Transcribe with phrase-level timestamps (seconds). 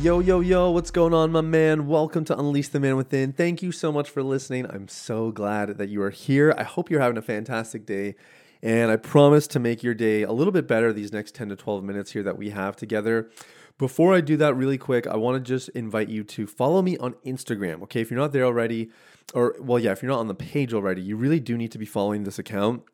[0.00, 1.88] Yo, yo, yo, what's going on, my man?
[1.88, 3.32] Welcome to Unleash the Man Within.
[3.32, 4.64] Thank you so much for listening.
[4.70, 6.54] I'm so glad that you are here.
[6.56, 8.14] I hope you're having a fantastic day.
[8.62, 11.56] And I promise to make your day a little bit better these next 10 to
[11.56, 13.28] 12 minutes here that we have together.
[13.76, 16.96] Before I do that, really quick, I want to just invite you to follow me
[16.98, 17.82] on Instagram.
[17.82, 18.90] Okay, if you're not there already,
[19.34, 21.78] or well, yeah, if you're not on the page already, you really do need to
[21.78, 22.84] be following this account.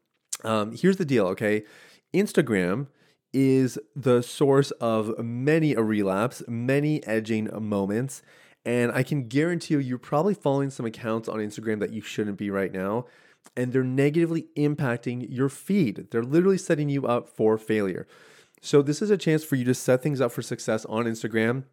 [0.43, 1.65] Um, here's the deal, okay?
[2.15, 2.87] Instagram
[3.35, 8.23] is the source of many a relapse, many edging moments.
[8.65, 12.39] And I can guarantee you, you're probably following some accounts on Instagram that you shouldn't
[12.39, 13.07] be right now.
[13.57, 16.07] And they're negatively impacting your feed.
[16.11, 18.07] They're literally setting you up for failure.
[18.63, 21.65] So, this is a chance for you to set things up for success on Instagram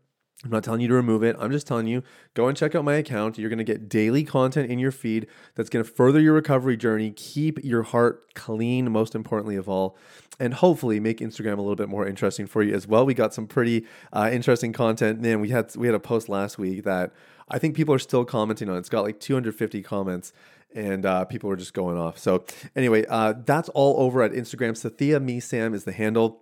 [0.44, 1.36] I'm not telling you to remove it.
[1.40, 2.02] I'm just telling you,
[2.34, 3.38] go and check out my account.
[3.38, 6.76] You're going to get daily content in your feed that's going to further your recovery
[6.76, 9.96] journey, keep your heart clean, most importantly of all,
[10.40, 13.06] and hopefully make Instagram a little bit more interesting for you as well.
[13.06, 15.22] We got some pretty uh, interesting content.
[15.22, 17.14] Man, we had we had a post last week that
[17.48, 18.78] I think people are still commenting on.
[18.78, 20.34] It's got like 250 comments
[20.74, 22.18] and uh, people are just going off.
[22.18, 24.72] So anyway, uh, that's all over at Instagram.
[24.72, 26.42] Sathiya Me Sam is the handle.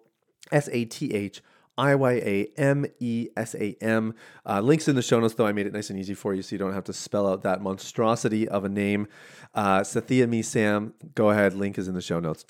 [0.52, 1.42] S A T H
[1.80, 4.14] I Y A M E S A M.
[4.46, 5.46] Uh, links in the show notes, though.
[5.46, 7.42] I made it nice and easy for you so you don't have to spell out
[7.44, 9.08] that monstrosity of a name.
[9.56, 11.54] Uh, Sathiya Me Sam, go ahead.
[11.54, 12.46] Link is in the show notes.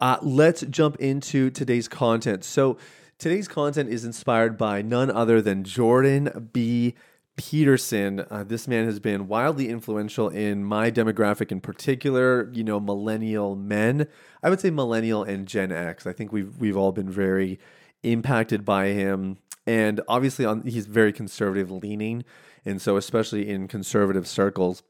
[0.00, 2.42] Uh, let's jump into today's content.
[2.42, 2.76] So,
[3.18, 6.94] today's content is inspired by none other than Jordan B.
[7.36, 8.26] Peterson.
[8.30, 13.56] Uh, this man has been wildly influential in my demographic in particular, you know, millennial
[13.56, 14.08] men.
[14.42, 16.06] I would say millennial and Gen X.
[16.06, 17.58] I think we've we've all been very
[18.02, 19.38] impacted by him.
[19.66, 22.24] And obviously, on he's very conservative leaning,
[22.64, 24.82] and so especially in conservative circles,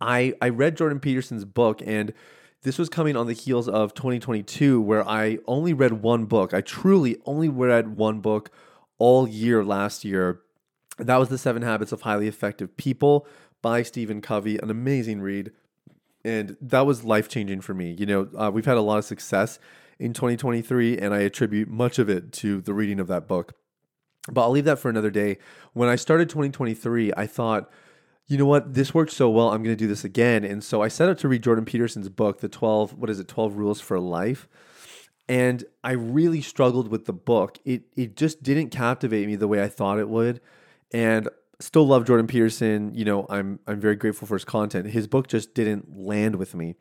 [0.00, 2.12] I I read Jordan Peterson's book, and
[2.62, 6.54] this was coming on the heels of 2022, where I only read one book.
[6.54, 8.50] I truly only read one book
[8.98, 10.40] all year last year.
[10.98, 13.26] That was The Seven Habits of Highly Effective People
[13.62, 15.52] by Stephen Covey, an amazing read.
[16.24, 17.94] And that was life changing for me.
[17.96, 19.60] You know, uh, we've had a lot of success
[19.98, 23.54] in 2023, and I attribute much of it to the reading of that book.
[24.30, 25.38] But I'll leave that for another day.
[25.72, 27.70] When I started 2023, I thought,
[28.26, 30.44] you know what, this worked so well, I'm going to do this again.
[30.44, 33.28] And so I set out to read Jordan Peterson's book, The 12, what is it,
[33.28, 34.48] 12 Rules for Life.
[35.28, 37.58] And I really struggled with the book.
[37.66, 40.40] It it just didn't captivate me the way I thought it would.
[40.90, 41.28] And
[41.60, 42.94] still love Jordan Peterson.
[42.94, 44.86] You know, I'm I'm very grateful for his content.
[44.86, 46.76] His book just didn't land with me.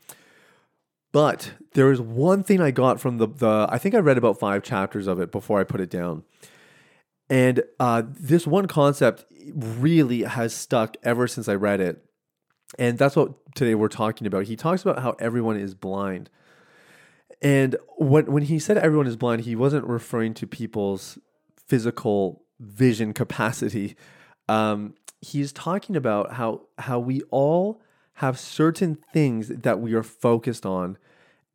[1.17, 4.37] But there is one thing I got from the, the I think I read about
[4.37, 6.21] five chapters of it before I put it down.
[7.27, 12.05] And uh, this one concept really has stuck ever since I read it.
[12.77, 14.43] And that's what today we're talking about.
[14.43, 16.29] He talks about how everyone is blind.
[17.41, 21.17] And when, when he said everyone is blind, he wasn't referring to people's
[21.65, 23.95] physical vision capacity.
[24.47, 27.81] Um, he's talking about how, how we all
[28.17, 30.99] have certain things that we are focused on.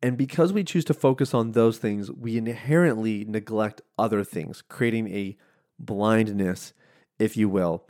[0.03, 5.07] And because we choose to focus on those things, we inherently neglect other things, creating
[5.07, 5.37] a
[5.79, 6.73] blindness,
[7.17, 7.87] if you will.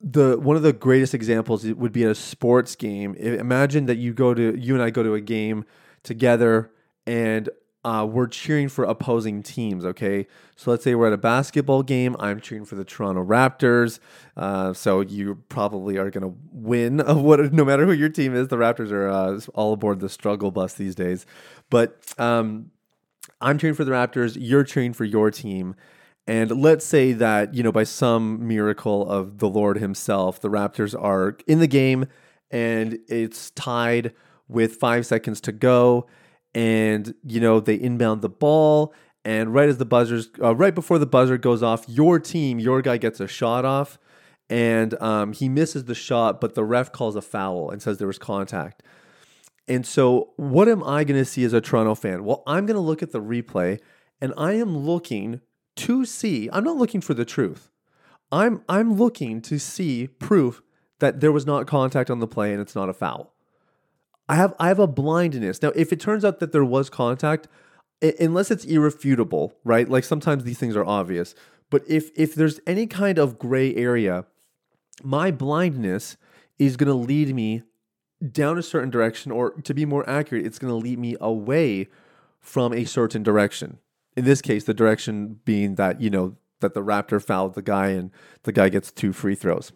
[0.00, 3.14] The one of the greatest examples would be a sports game.
[3.14, 5.66] Imagine that you go to you and I go to a game
[6.02, 6.70] together
[7.06, 7.50] and
[7.84, 9.84] uh, we're cheering for opposing teams.
[9.84, 12.16] Okay, so let's say we're at a basketball game.
[12.18, 13.98] I'm cheering for the Toronto Raptors.
[14.36, 17.00] Uh, so you probably are going to win.
[17.24, 20.50] What no matter who your team is, the Raptors are uh, all aboard the struggle
[20.50, 21.26] bus these days.
[21.70, 22.70] But um,
[23.40, 24.36] I'm cheering for the Raptors.
[24.38, 25.74] You're cheering for your team.
[26.26, 30.98] And let's say that, you know, by some miracle of the Lord Himself, the Raptors
[30.98, 32.06] are in the game
[32.50, 34.14] and it's tied
[34.48, 36.06] with five seconds to go
[36.54, 40.98] and you know they inbound the ball and right as the buzzers uh, right before
[40.98, 43.98] the buzzer goes off your team your guy gets a shot off
[44.50, 48.06] and um, he misses the shot but the ref calls a foul and says there
[48.06, 48.82] was contact.
[49.66, 52.24] And so what am i going to see as a toronto fan?
[52.24, 53.80] Well i'm going to look at the replay
[54.20, 55.40] and i am looking
[55.76, 57.70] to see i'm not looking for the truth.
[58.30, 60.62] I'm i'm looking to see proof
[61.00, 63.33] that there was not contact on the play and it's not a foul
[64.28, 65.60] I have I have a blindness.
[65.62, 67.48] Now, if it turns out that there was contact,
[68.20, 69.88] unless it's irrefutable, right?
[69.88, 71.34] Like sometimes these things are obvious.
[71.70, 74.24] But if if there's any kind of gray area,
[75.02, 76.16] my blindness
[76.58, 77.62] is going to lead me
[78.30, 81.88] down a certain direction, or to be more accurate, it's going to lead me away
[82.40, 83.78] from a certain direction.
[84.16, 87.88] In this case, the direction being that, you know, that the Raptor fouled the guy
[87.88, 88.10] and
[88.44, 89.72] the guy gets two free throws.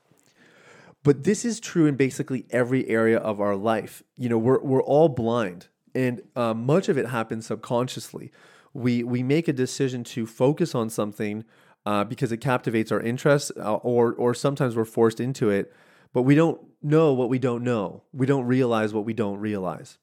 [1.09, 4.03] But this is true in basically every area of our life.
[4.19, 8.31] You know, we're, we're all blind, and uh, much of it happens subconsciously.
[8.75, 11.47] We, we make a decision to focus on something
[11.87, 15.73] uh, because it captivates our interest, uh, or, or sometimes we're forced into it,
[16.13, 18.03] but we don't know what we don't know.
[18.13, 19.97] We don't realize what we don't realize.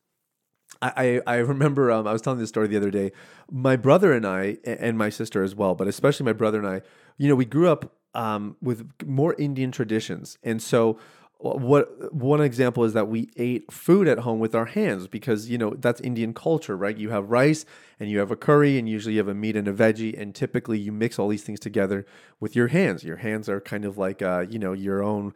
[0.82, 3.12] I, I, remember um, I was telling this story the other day.
[3.52, 6.82] My brother and I, and my sister as well, but especially my brother and I,
[7.20, 10.38] you know, we grew up um, with more Indian traditions.
[10.44, 10.98] And so
[11.40, 15.58] what one example is that we ate food at home with our hands because you
[15.58, 16.98] know that's Indian culture, right?
[16.98, 17.66] You have rice
[18.00, 20.34] and you have a curry and usually you have a meat and a veggie and
[20.34, 22.06] typically you mix all these things together
[22.40, 23.04] with your hands.
[23.04, 25.34] Your hands are kind of like uh, you know your own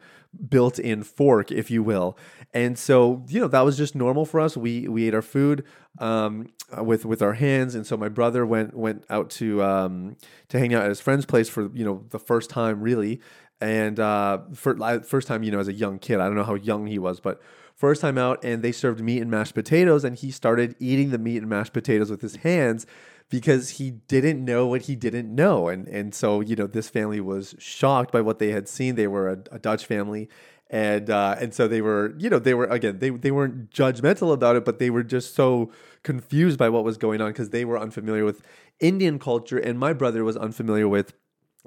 [0.48, 2.16] built-in fork, if you will.
[2.54, 4.56] And so you know that was just normal for us.
[4.56, 5.64] We we ate our food
[5.98, 6.48] um,
[6.78, 10.16] with with our hands, and so my brother went went out to um,
[10.48, 13.20] to hang out at his friend's place for you know the first time really
[13.60, 16.54] and uh, for first time, you know, as a young kid, I don't know how
[16.54, 17.40] young he was, but
[17.74, 21.18] first time out, and they served meat and mashed potatoes, and he started eating the
[21.18, 22.86] meat and mashed potatoes with his hands
[23.28, 27.20] because he didn't know what he didn't know, and and so you know, this family
[27.20, 28.94] was shocked by what they had seen.
[28.94, 30.28] They were a, a Dutch family,
[30.70, 34.32] and uh, and so they were, you know, they were again, they they weren't judgmental
[34.32, 35.70] about it, but they were just so
[36.02, 38.42] confused by what was going on because they were unfamiliar with
[38.78, 41.12] Indian culture, and my brother was unfamiliar with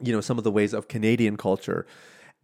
[0.02, 1.86] you know some of the ways of Canadian culture.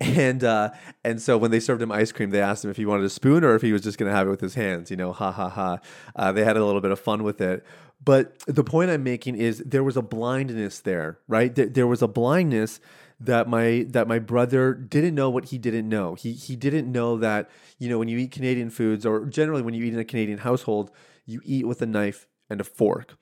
[0.01, 0.69] And uh,
[1.03, 3.09] and so when they served him ice cream, they asked him if he wanted a
[3.09, 4.89] spoon or if he was just going to have it with his hands.
[4.89, 5.79] You know, ha ha ha.
[6.15, 7.65] Uh, they had a little bit of fun with it.
[8.01, 11.53] But the point I'm making is there was a blindness there, right?
[11.53, 12.79] There, there was a blindness
[13.19, 16.15] that my that my brother didn't know what he didn't know.
[16.15, 19.73] He he didn't know that you know when you eat Canadian foods or generally when
[19.73, 20.91] you eat in a Canadian household,
[21.25, 23.17] you eat with a knife and a fork.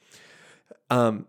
[0.89, 1.25] Um,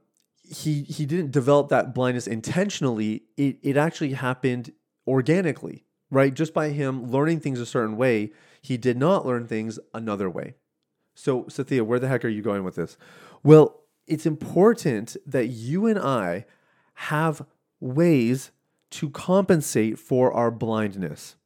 [0.50, 3.22] he he didn't develop that blindness intentionally.
[3.36, 4.72] It it actually happened
[5.06, 6.34] organically, right?
[6.34, 10.54] Just by him learning things a certain way, he did not learn things another way.
[11.14, 12.96] So, Sathiya, where the heck are you going with this?
[13.42, 16.44] Well, it's important that you and I
[16.94, 17.44] have
[17.80, 18.50] ways
[18.90, 21.36] to compensate for our blindness.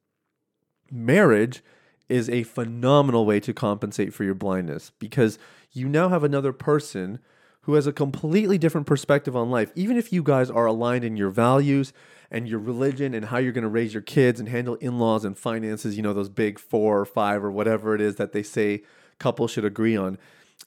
[0.90, 1.62] Marriage
[2.08, 5.38] is a phenomenal way to compensate for your blindness because
[5.72, 7.18] you now have another person
[7.62, 9.70] who has a completely different perspective on life.
[9.74, 11.92] Even if you guys are aligned in your values
[12.30, 15.24] and your religion and how you're going to raise your kids and handle in laws
[15.24, 18.42] and finances, you know, those big four or five or whatever it is that they
[18.42, 18.82] say
[19.18, 20.18] couples should agree on,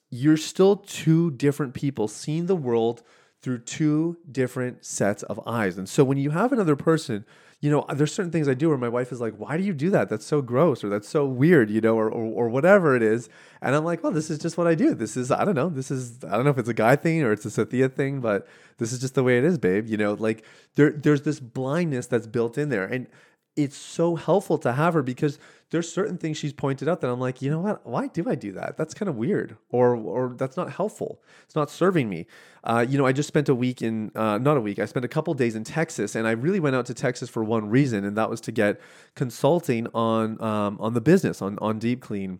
[0.09, 3.03] you're still two different people seeing the world
[3.41, 5.77] through two different sets of eyes.
[5.77, 7.25] And so when you have another person
[7.65, 9.73] you know, there's certain things I do where my wife is like, why do you
[9.73, 10.07] do that?
[10.07, 13.27] That's so gross or that's so weird, you know, or, or, or whatever it is.
[13.59, 14.93] And I'm like, well, this is just what I do.
[14.93, 17.23] This is, I don't know, this is, I don't know if it's a guy thing
[17.23, 18.47] or it's a Sathiya thing, but
[18.77, 19.87] this is just the way it is, babe.
[19.87, 20.45] You know, like
[20.75, 22.85] there, there's this blindness that's built in there.
[22.85, 23.07] And
[23.55, 27.19] it's so helpful to have her because there's certain things she's pointed out that I'm
[27.19, 27.85] like, you know what?
[27.85, 28.77] Why do I do that?
[28.77, 31.21] That's kind of weird, or or that's not helpful.
[31.45, 32.27] It's not serving me.
[32.63, 34.79] Uh, you know, I just spent a week in, uh, not a week.
[34.79, 37.43] I spent a couple days in Texas, and I really went out to Texas for
[37.43, 38.79] one reason, and that was to get
[39.15, 42.39] consulting on um, on the business on on Deep Clean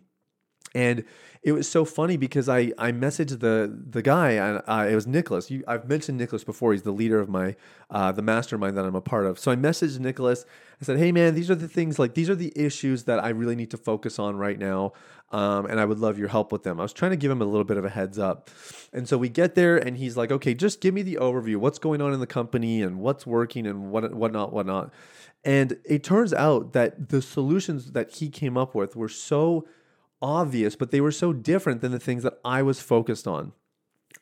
[0.76, 1.04] and
[1.42, 5.06] it was so funny because I, I messaged the the guy and uh, it was
[5.06, 5.50] Nicholas.
[5.50, 6.72] You, I've mentioned Nicholas before.
[6.72, 7.56] He's the leader of my
[7.88, 9.38] uh, the mastermind that I'm a part of.
[9.38, 10.44] So I messaged Nicholas.
[10.82, 13.30] I said, "Hey man, these are the things like these are the issues that I
[13.30, 14.92] really need to focus on right now,
[15.32, 17.40] um, and I would love your help with them." I was trying to give him
[17.40, 18.50] a little bit of a heads up,
[18.92, 21.56] and so we get there and he's like, "Okay, just give me the overview.
[21.56, 24.92] What's going on in the company and what's working and what whatnot whatnot."
[25.44, 29.64] And it turns out that the solutions that he came up with were so
[30.22, 33.52] obvious, but they were so different than the things that I was focused on.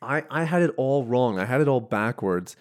[0.01, 1.39] I, I had it all wrong.
[1.39, 2.55] I had it all backwards.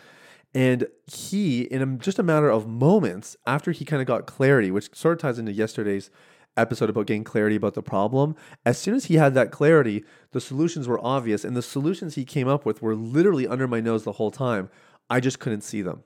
[0.55, 4.71] And he, in a, just a matter of moments after he kind of got clarity,
[4.71, 6.11] which sort of ties into yesterday's
[6.57, 10.41] episode about getting clarity about the problem, as soon as he had that clarity, the
[10.41, 11.45] solutions were obvious.
[11.45, 14.71] And the solutions he came up with were literally under my nose the whole time.
[15.11, 16.05] I just couldn't see them.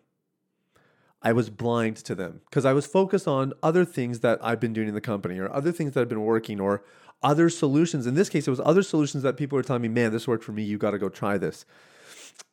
[1.22, 4.72] I was blind to them because I was focused on other things that I've been
[4.72, 6.84] doing in the company or other things that have been working or
[7.22, 8.06] other solutions.
[8.06, 10.44] In this case, it was other solutions that people were telling me, man, this worked
[10.44, 10.62] for me.
[10.62, 11.64] You got to go try this.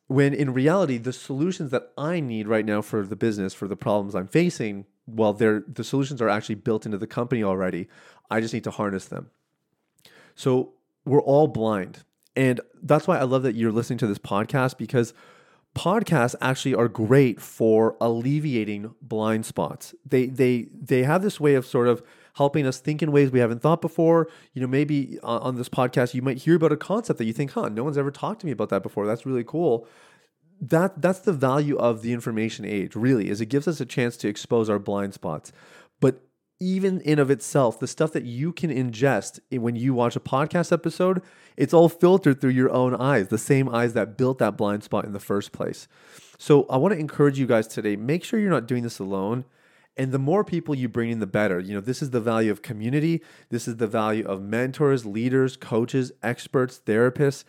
[0.08, 3.76] When in reality, the solutions that I need right now for the business, for the
[3.76, 7.88] problems I'm facing, well, they're, the solutions are actually built into the company already.
[8.30, 9.30] I just need to harness them.
[10.34, 12.04] So we're all blind.
[12.34, 15.14] And that's why I love that you're listening to this podcast because
[15.76, 19.94] podcasts actually are great for alleviating blind spots.
[20.04, 22.02] They they they have this way of sort of
[22.34, 24.28] helping us think in ways we haven't thought before.
[24.54, 27.32] You know, maybe on, on this podcast you might hear about a concept that you
[27.32, 29.06] think, "Huh, no one's ever talked to me about that before.
[29.06, 29.86] That's really cool."
[30.60, 34.16] That that's the value of the information age, really, is it gives us a chance
[34.18, 35.52] to expose our blind spots.
[36.00, 36.25] But
[36.58, 40.72] even in of itself, the stuff that you can ingest when you watch a podcast
[40.72, 41.22] episode,
[41.56, 45.04] it's all filtered through your own eyes, the same eyes that built that blind spot
[45.04, 45.86] in the first place.
[46.38, 49.44] So I want to encourage you guys today, make sure you're not doing this alone.
[49.96, 51.58] And the more people you bring in, the better.
[51.58, 53.22] You know, this is the value of community.
[53.48, 57.44] This is the value of mentors, leaders, coaches, experts, therapists.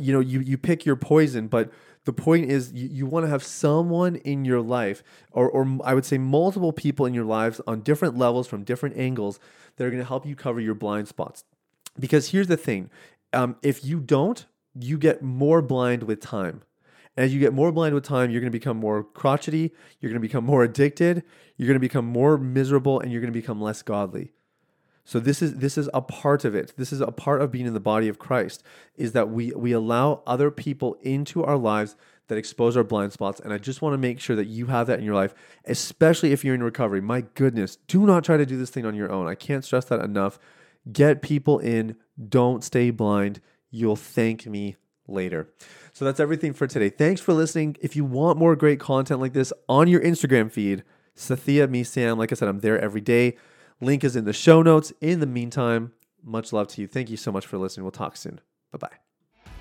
[0.00, 1.70] You know, you, you pick your poison, but
[2.04, 5.94] the point is you, you want to have someone in your life, or, or I
[5.94, 9.38] would say multiple people in your lives on different levels from different angles
[9.76, 11.44] that are going to help you cover your blind spots.
[11.98, 12.90] Because here's the thing
[13.32, 16.62] um, if you don't, you get more blind with time.
[17.16, 20.20] As you get more blind with time, you're going to become more crotchety, you're going
[20.20, 21.22] to become more addicted,
[21.56, 24.32] you're going to become more miserable, and you're going to become less godly.
[25.04, 26.72] So this is this is a part of it.
[26.76, 28.62] This is a part of being in the body of Christ
[28.96, 31.94] is that we we allow other people into our lives
[32.28, 34.86] that expose our blind spots and I just want to make sure that you have
[34.86, 35.34] that in your life,
[35.66, 37.02] especially if you're in recovery.
[37.02, 39.28] My goodness, do not try to do this thing on your own.
[39.28, 40.38] I can't stress that enough.
[40.90, 41.96] Get people in,
[42.28, 43.42] don't stay blind.
[43.70, 45.48] You'll thank me later.
[45.94, 46.88] So that's everything for today.
[46.88, 47.76] Thanks for listening.
[47.80, 50.82] If you want more great content like this on your Instagram feed,
[51.16, 53.36] Sathiya me Sam, like I said, I'm there every day.
[53.80, 54.92] Link is in the show notes.
[55.00, 56.88] In the meantime, much love to you.
[56.88, 57.84] Thank you so much for listening.
[57.84, 58.40] We'll talk soon.
[58.72, 59.52] Bye bye.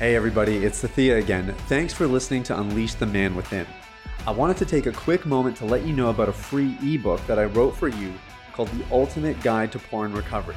[0.00, 1.54] Hey, everybody, it's Sathiya again.
[1.68, 3.68] Thanks for listening to Unleash the Man Within.
[4.26, 7.24] I wanted to take a quick moment to let you know about a free ebook
[7.28, 8.12] that I wrote for you
[8.52, 10.56] called The Ultimate Guide to Porn Recovery.